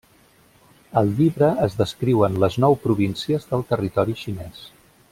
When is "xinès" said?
4.27-4.69